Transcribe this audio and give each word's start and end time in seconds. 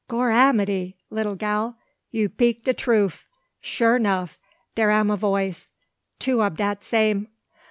"Gorramity! 0.09 0.95
little 1.11 1.35
gal, 1.35 1.77
you 2.09 2.27
'peak 2.27 2.63
de 2.63 2.73
troof. 2.73 3.27
Sure 3.59 3.99
'nuff 3.99 4.39
dere 4.73 4.89
am 4.89 5.11
a 5.11 5.15
voice, 5.15 5.69
two 6.17 6.41
ob 6.41 6.57
dat 6.57 6.83
same. 6.83 7.27